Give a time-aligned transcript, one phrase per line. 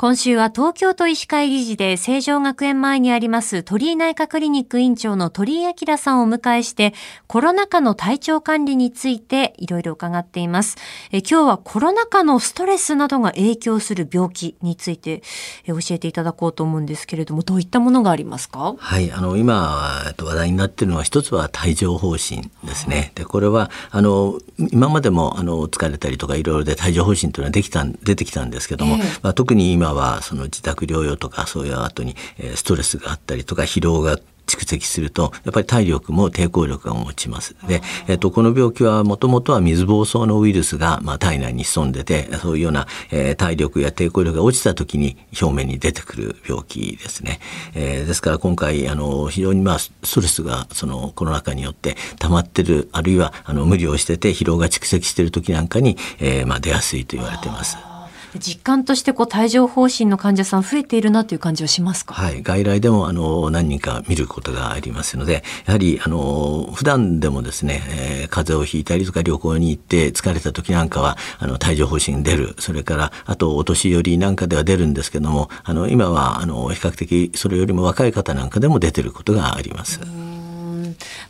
[0.00, 6.94] 今週は東京都医師会議事で成城学園前にあります鳥居内科クリニック院長の鳥居明さんをお迎えして
[7.26, 10.76] コロナ禍の体調管理についていろいろ伺っています。
[11.10, 15.24] え今日はコロナ禍のストレスなどが影響する病気について
[15.64, 18.76] え教えていただこうと思うんですけれどもどういったものがありますか？
[18.78, 23.10] はいあの今話題になっているのは一つは帯状疱疹ですね。
[23.16, 32.16] でこれはあの今までもあの疲れたりとかいろいろで帯状疱疹というのはできた出てきたんですけども、えー、まあ、特に今はその自宅療養とかそういう後に
[32.54, 37.54] ストレスがあったりとか疲労が蓄積するとやっぱり体力も抵抗力が持ちます。
[37.68, 47.40] で、えっと、この病気はもともとは水疱瘡のウイルスが、まあ、体内に潜んでてそういうような、えー、体力や抵抗力が落ちた時に表面に出てくる病気ですね。
[47.74, 57.87] えー、ですから今回あの非常にまあストレスがそのコロナ禍によって溜まってるあるいはあの無理をしてて疲労が蓄積してる時なんかに、えー、まあ出やすいと言われてます。
[58.36, 62.14] 実感としてこう帯状疱疹の患者さん増えているなという感じはしますか？
[62.14, 80.00] はい、外来でもあの何人か見ることがありますので、やはりあの普段でもですね、えー、風邪をひいたりとか旅行に行って疲れた時なんかはあの帯状疱疹出る、それからあとお年寄りなんかでは出るんですけども、あの今はあの比較的それよりも若い方なんかでも出てることがあります。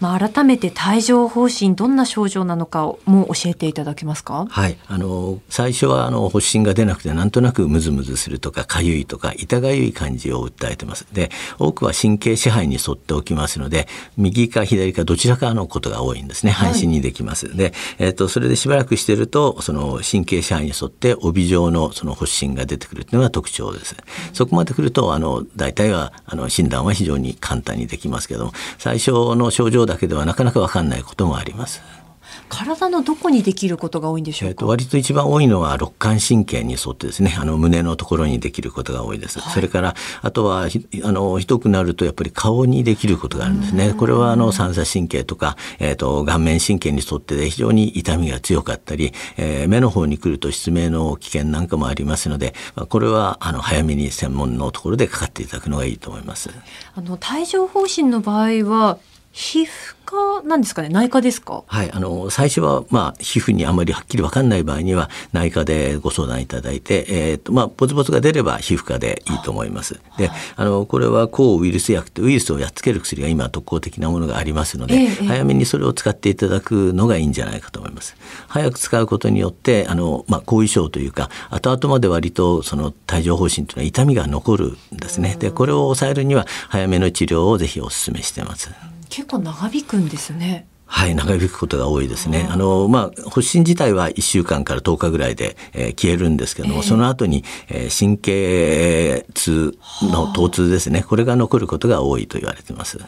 [0.00, 4.46] まあ、改めて帯状疱疹どんな症状なのかも教えていただけますか？
[4.48, 4.76] はい。
[4.86, 11.06] あの最初はあの発疹が出なくてなんとなくムズムズするとかかゆいとか痛がゆい感じを訴えてます。
[11.12, 16.52] で多くは神経支配に沿っておきますので右か左かどちらかのことが多いんですね。
[16.52, 31.82] 半身にできます、はい、で、えーと、それでしばらくしてるとその神経支配に沿って帯状のその発疹が出てくるというのが特徴です、うん、そこまでくるとあの大体はあの診断は非常に簡単にできますけども最初の症状だけではなかなか分かんないこともあります。
[32.48, 37.36] 体のどこにできることが多いんでしょうか、えー、割と一番多いのは肋間神経に沿ってですね。
[37.38, 40.68] あの胸のところにできることが多いです、はい、それからあとは
[41.04, 43.94] あのひどくなるとやっぱり顔にできることがあるんですね。
[43.94, 56.50] これはあの三叉神経とか、えーと、顔面神経に沿ってで非常に痛みが強かったり、えー、目の方に来ると失明の危険なんかもありますので、まあ、これはあの早めに専門のところでかかっていただくのがいいと思います。
[56.94, 58.98] あの帯状疱疹の場合は
[59.38, 59.68] 皮膚
[60.06, 60.88] 科なんですかね？
[60.88, 61.62] 内科ですか？
[61.66, 70.00] はいあの最初はまあ皮膚にあまりはっきり分かんない場合には内科でご相談いただいて、えーとまあ、ポツポツが出れば皮膚科でいいと思います。
[70.16, 78.16] であのこれは抗ウイルス薬ってウイルスをやっつける薬が今特効的なものがありますので、えー、早めにそれを使っていただくのがいいんじゃないかと思います。
[78.48, 85.36] 早く使うことによってあの、まあ、後遺症というか後々まで割とその帯状疱疹というのは痛みが残るんですね。
[85.38, 88.70] でこれを抑えるには早めの治療をぜひお勧めしてます。
[89.16, 90.66] 結構長引くんですね。
[90.84, 92.46] はい、長引くことが多いですね。
[92.50, 102.98] あの、まあ、発疹自体は1週間から10日ぐらいで、えー、消えるんですけども、えー、その後に、えー、神経痛の疼痛ですね、これが残ることが多いと言われてます。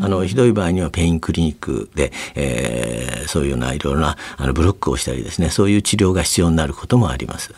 [0.00, 7.52] あの、ひどい場合にはペインクリニックで、えー、そういうようないろいろなあのブロックをしたりですね、そういう治療が必要になることもあります。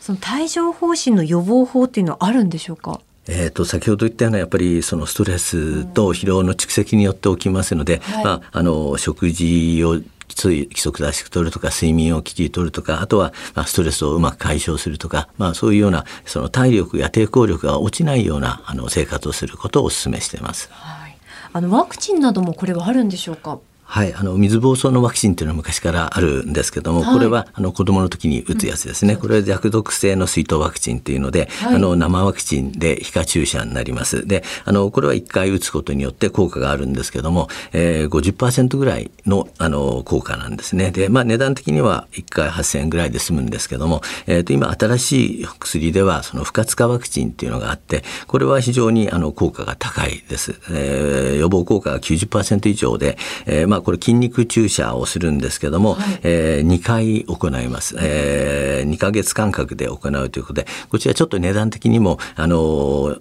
[0.00, 3.00] その帯状疱疹の予防法っていうのはあるんでしょうか？
[3.32, 20.68] えーと、先ほど言ったようなやっぱりそのストレスと疲労の蓄積によって起きますので、はい、まあ、あの食事を規則正しくとるとか睡眠をきちりとるとかあとはまあストレスをうまく解消するとか、まあ、そういうようなその体力や抵抗力が落ちないようなあの生活をすることをお勧めしています。
[20.72, 21.16] はい、
[21.52, 23.58] あのワクチンなどもこれはあるんでしょうか？
[23.90, 34.28] はい、あの水疱瘡のワクチンというのは昔からあるんですけども、はい、これはあの子供の時に打つやつですね、うん、これは弱毒性の水筒ワクチンというので、はい、あの生ワクチンで皮下注射になります。
[34.28, 40.92] であのこれは1回打つことによって効果があるんですけども、えー、50%ぐらいのあの効果なんですね。
[40.92, 62.56] で、まあ、値段的には1回8000円ぐらいで済むんですけども、えー、と今新しい薬ではその不活化ワクチンっていうのがあってこれは非常にあの効果が高いです、えー、予防効果が90%以上で、えー、まあこれ筋肉注注射をするんですけども、はい、えー、2回行います、えー、2か月間隔で行うということでこちらちょっと値段的にもあの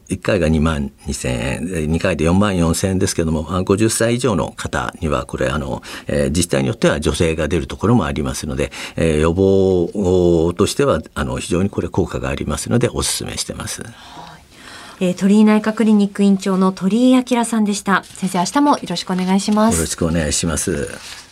[0.10, 13.84] 1回が2万2000円2回で4万4000円ですけども50歳以上の方にはこれあの、えー、自治体によっては女性が出るところもありますので、えー、予防としてはあの非常にこれ効果がありますのでお勧めしてます。
[15.00, 18.04] えー、鳥居内科クリニック院長の鳥居明さんでした。
[18.04, 19.76] 先生、明日もよろしくお願いします。
[19.76, 21.29] よろしくお願いします。